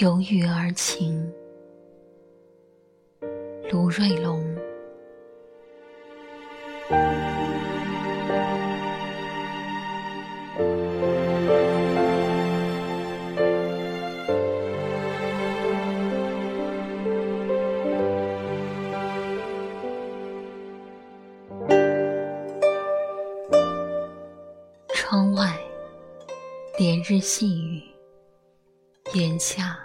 [0.00, 1.28] 有雨而晴，
[3.72, 4.46] 卢瑞龙。
[24.90, 25.58] 窗外，
[26.78, 27.82] 连日细雨，
[29.12, 29.76] 檐下，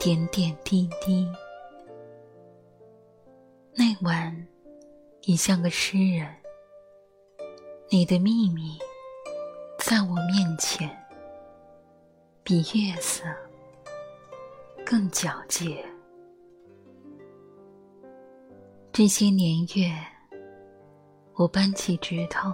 [0.00, 1.30] 点点滴滴。
[3.74, 4.34] 那晚，
[5.26, 6.26] 你像个诗人，
[7.90, 8.78] 你的秘密，
[9.78, 10.88] 在我面前，
[12.42, 13.24] 比月色
[14.86, 15.84] 更皎洁。
[18.90, 19.94] 这些年月，
[21.34, 22.50] 我扳起指头。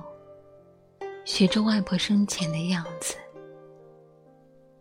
[1.24, 3.14] 学着外婆生前的样子，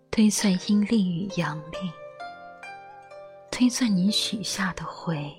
[0.10, 1.92] 推算阴历与阳历，
[3.58, 5.34] 推算你许下的回，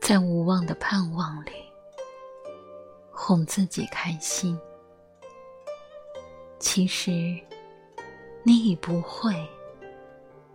[0.00, 1.50] 在无望的盼望里，
[3.12, 4.58] 哄自己开心。
[6.58, 7.10] 其实，
[8.42, 9.34] 你已不会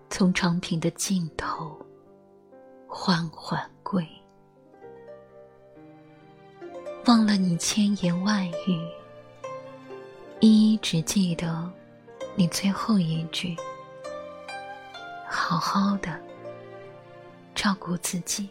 [0.09, 1.79] 从长平的尽头
[2.87, 4.03] 缓缓归。
[7.05, 8.89] 忘了你千言万语，
[10.39, 11.71] 一一只记得
[12.33, 13.55] 你最后一句
[15.47, 16.19] ：“好好的
[17.53, 18.49] 照顾自己。”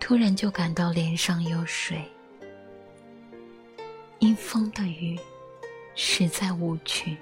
[0.00, 2.02] 突然就感到脸上有水，
[4.20, 5.20] 阴风的雨
[5.94, 7.18] 实在无趣。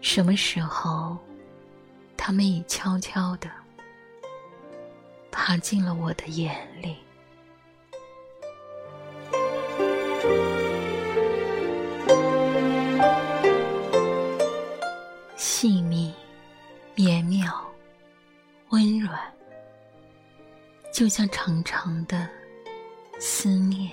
[0.00, 1.16] 什么时候，
[2.16, 3.48] 他们已悄悄的
[5.30, 6.96] 爬进了我的眼里？
[20.98, 22.28] 就像长长的
[23.20, 23.88] 思念。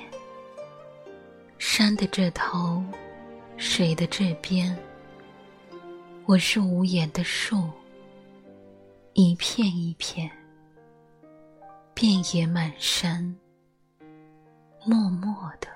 [1.60, 2.84] 山的这头，
[3.58, 4.76] 水的这边，
[6.26, 7.70] 我是无言的树，
[9.14, 10.28] 一片一片，
[11.94, 13.36] 遍野满山。
[14.84, 15.68] 默默的，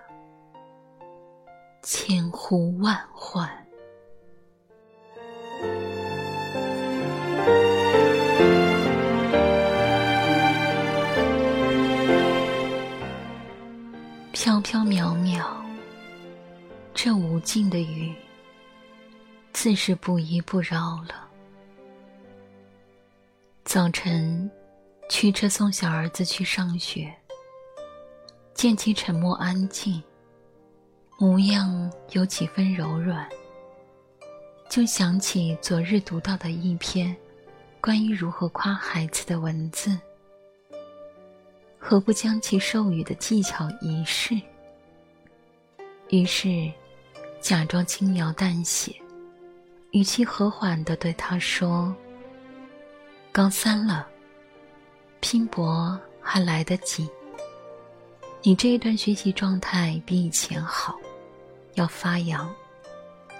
[1.83, 3.47] 千呼万唤，
[14.59, 15.45] 飘飘渺渺。
[16.93, 18.13] 这无尽的雨，
[19.53, 21.27] 自是不依不饶了。
[23.63, 24.49] 早晨，
[25.09, 27.13] 驱车送小儿子去上学。
[28.53, 30.03] 见其沉默安静，
[31.17, 33.25] 模样有几分柔软，
[34.69, 37.15] 就想起昨日读到的一篇
[37.79, 39.97] 关于如何夸孩子的文字。
[41.77, 44.37] 何不将其授予的技巧一试？
[46.09, 46.71] 于是，
[47.39, 48.95] 假装轻描淡写，
[49.91, 51.95] 语气和缓地对他说
[53.31, 54.07] ：“高三了，
[55.19, 57.07] 拼搏还来得及。”
[58.41, 60.97] 你这一段学习状态比以前好，
[61.75, 62.51] 要发扬，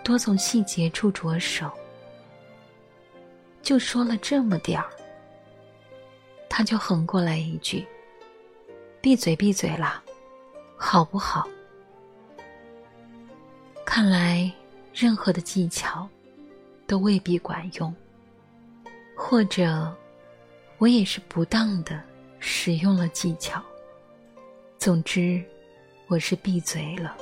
[0.04, 1.72] 多从细节处着手。
[3.64, 4.88] 就说了这么点儿，
[6.48, 7.84] 他就横过来一句
[9.02, 10.04] ：“闭嘴，闭嘴啦，
[10.78, 11.48] 好不好？”
[14.00, 14.50] 看来，
[14.94, 16.08] 任何的技巧
[16.88, 17.94] 都未必管用，
[19.14, 19.94] 或者，
[20.78, 22.02] 我也是不当的
[22.40, 23.62] 使用了技巧。
[24.78, 25.44] 总之，
[26.08, 27.14] 我是闭嘴了，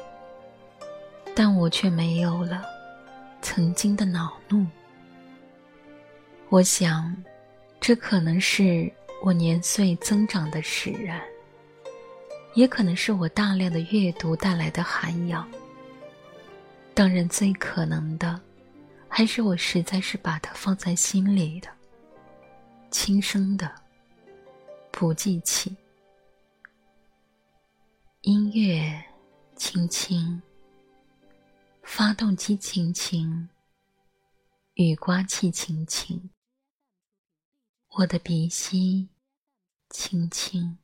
[1.33, 2.61] 但我却没有了
[3.41, 4.63] 曾经的恼怒。
[6.49, 7.11] 我想，
[7.79, 8.87] 这可能是
[9.23, 11.19] 我年岁增长的使然，
[12.53, 15.49] 也可能是我大量的阅读带来的涵养。
[16.97, 18.41] 当然，最可能的，
[19.07, 21.69] 还是我实在是把它放在心里的，
[22.89, 23.71] 轻声的，
[24.91, 25.77] 不记起。
[28.21, 28.99] 音乐
[29.55, 30.41] 轻轻，
[31.83, 33.47] 发动机轻轻，
[34.73, 36.31] 雨刮器轻轻，
[37.89, 39.07] 我的鼻息
[39.91, 40.79] 轻轻，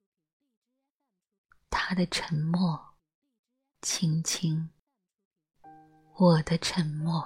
[1.71, 2.79] 他的沉默
[3.81, 4.69] 轻轻，
[6.15, 7.25] 我的沉默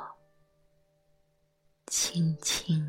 [1.88, 2.82] 轻轻。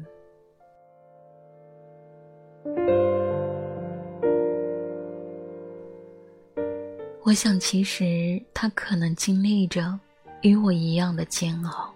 [7.24, 9.98] 我想，其实他可能经历着
[10.42, 11.92] 与我一样的煎熬。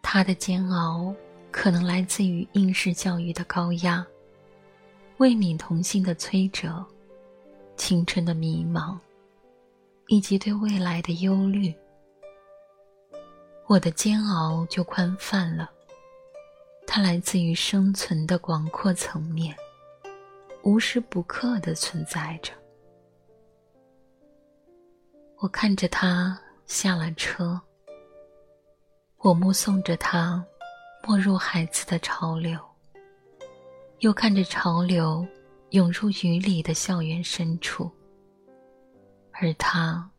[0.00, 1.12] 他的煎熬
[1.50, 4.06] 可能来自于应试教育的高压，
[5.18, 6.86] 未泯同性的摧折，
[7.76, 8.96] 青春的迷茫，
[10.06, 11.74] 以及对未来的忧虑。
[13.70, 15.70] 我的煎熬就宽泛了，
[16.88, 19.54] 它来自于生存的广阔层面，
[20.64, 22.52] 无时不刻的存在着。
[25.36, 26.36] 我看着他
[26.66, 27.60] 下了车，
[29.18, 30.44] 我目送着他
[31.06, 32.58] 没入海子的潮流，
[34.00, 35.24] 又看着潮流
[35.68, 37.88] 涌入雨里的校园深处，
[39.30, 40.10] 而他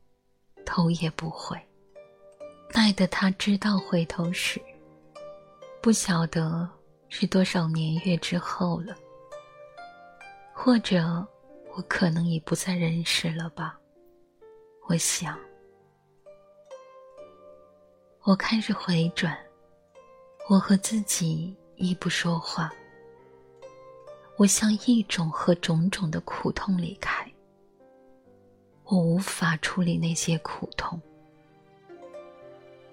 [0.66, 1.62] 头也不回，
[2.74, 4.62] 奈得他知道回头时，
[5.82, 6.70] 不晓得
[7.10, 8.96] 是多少年月之后了，
[10.54, 11.26] 或者
[11.76, 13.78] 我可能已不在人世了吧。
[14.88, 15.38] 我想，
[18.24, 19.38] 我开始回转，
[20.50, 22.72] 我和自己亦不说话。
[24.38, 27.32] 我向一种和种种的苦痛离开，
[28.86, 31.00] 我无法处理那些苦痛。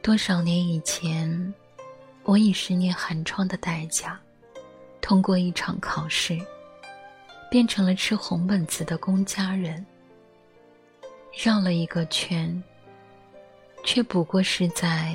[0.09, 1.55] 多少年以前，
[2.25, 4.19] 我以十年寒窗的代价，
[5.03, 6.39] 通过一场考试，
[7.51, 9.85] 变成了吃红本子的公家人。
[11.31, 12.63] 绕了一个圈，
[13.85, 15.15] 却不过是在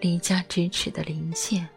[0.00, 1.68] 离家咫尺的临县，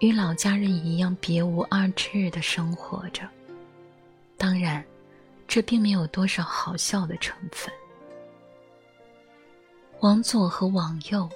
[0.00, 3.28] 与老家人一样别无二致的生活着。
[4.38, 4.82] 当然，
[5.46, 7.70] 这并没有多少好笑的成分。
[10.04, 11.26] 往左和往右，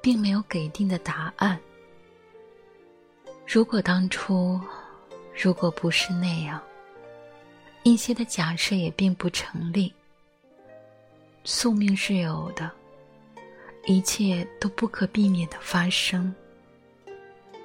[0.00, 1.60] 并没有给定的答案。
[3.46, 4.58] 如果当初，
[5.34, 6.58] 如果不是那样，
[7.82, 9.92] 一些的假设也并不成立。
[11.44, 12.70] 宿命是有的，
[13.84, 16.34] 一切都不可避免的发生，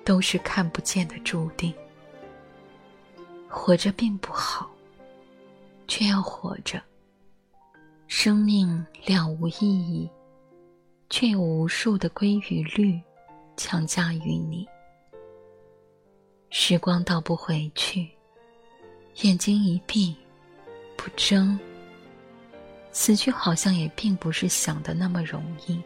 [0.03, 1.73] 都是看不见的注定。
[3.47, 4.69] 活着并不好，
[5.87, 6.88] 却要活着。
[8.21, 10.09] 生命了无意义，
[11.09, 12.99] 却有无数的规与律
[13.55, 14.67] 强加于你。
[16.49, 18.09] 时光倒不回去，
[19.21, 20.13] 眼睛一闭，
[20.97, 21.57] 不睁。
[22.91, 25.81] 死去好像也并不是想的那么容易。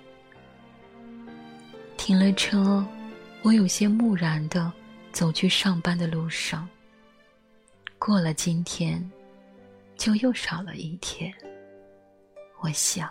[1.97, 2.83] 停了车，
[3.43, 4.73] 我有些木然的
[5.11, 6.67] 走去上班的路上。
[7.99, 9.07] 过了今天，
[9.95, 11.31] 就又少了一天。
[12.63, 13.09] 我想，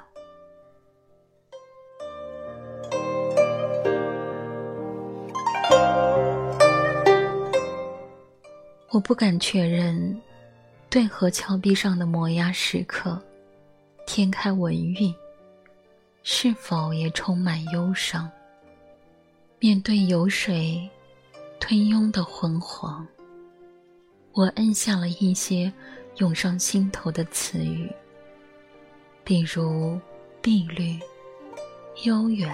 [8.89, 10.19] 我不敢确认，
[10.89, 13.21] 对河峭壁上的摩崖石刻。
[14.07, 15.15] 天开文韵，
[16.23, 18.31] 是否也充满忧伤？
[19.59, 20.89] 面对有水
[21.61, 23.07] 吞拥的昏黄，
[24.33, 25.71] 我摁下了一些
[26.17, 27.93] 涌上心头的词语，
[29.25, 29.99] 比如
[30.41, 30.99] 碧绿、
[32.05, 32.53] 悠远、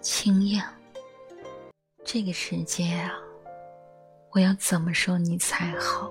[0.00, 0.66] 清亮。
[2.04, 3.12] 这个世界啊，
[4.32, 6.10] 我要怎么说你才好？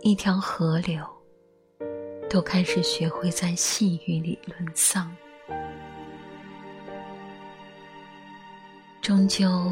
[0.00, 1.04] 一条河流。
[2.30, 5.14] 都开始学会在细雨里沦丧，
[9.02, 9.70] 终究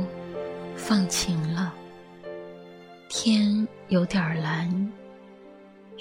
[0.76, 1.72] 放晴了。
[3.08, 4.92] 天有点蓝，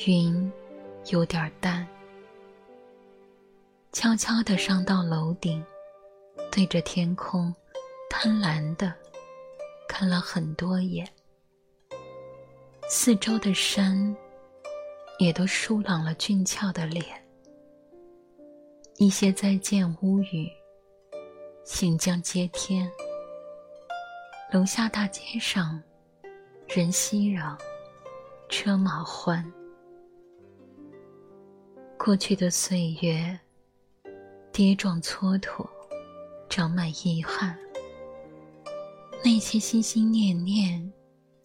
[0.06, 0.52] 云
[1.12, 1.88] 有点淡。
[3.92, 5.64] 悄悄地上到楼顶，
[6.52, 7.54] 对着天空，
[8.10, 8.94] 贪婪地
[9.88, 11.08] 看了很多眼。
[12.88, 14.16] 四周的山。
[15.20, 17.06] 也都疏朗了俊俏的脸。
[18.96, 20.50] 一些再见屋宇，
[21.66, 22.90] 行将接天。
[24.50, 25.84] 楼下大街上，
[26.70, 27.60] 人熙攘，
[28.48, 29.46] 车马欢。
[31.98, 33.38] 过去的岁月，
[34.60, 35.66] 跌撞蹉跎，
[36.50, 37.58] 长满遗憾。
[39.24, 40.92] 那些心心念念，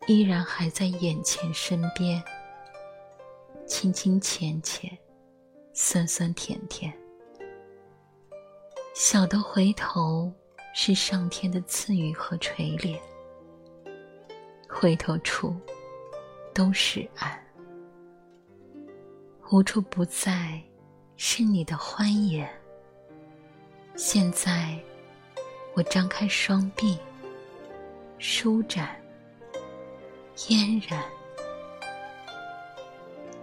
[0.09, 2.21] 依然还在眼前身边。
[3.69, 4.91] 清清浅浅，
[5.73, 6.93] 酸酸甜甜。
[8.97, 10.33] 小的回头
[10.75, 12.99] 是上天的赐予和垂怜，
[14.69, 15.55] 回头处
[16.53, 17.41] 都是岸，
[19.53, 20.61] 无处不在
[21.17, 22.53] 是你的欢颜。
[23.97, 24.77] 现在，
[25.75, 26.99] 我张开双臂，
[28.19, 29.01] 舒展，
[30.35, 31.01] 嫣然。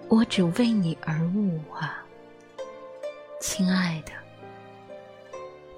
[0.09, 2.03] 我只为你而舞啊，
[3.39, 4.11] 亲爱的，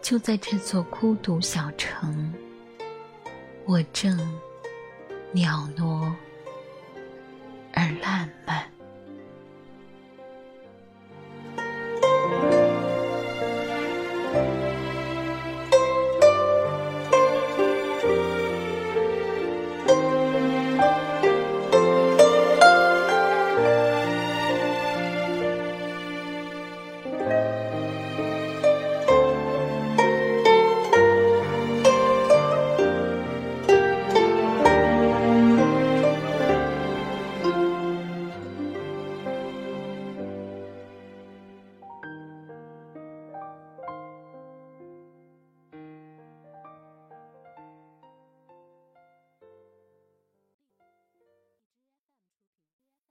[0.02, 2.34] 就在这座孤独小城，
[3.66, 4.18] 我正
[5.34, 6.16] 袅娜
[7.74, 8.73] 而烂漫。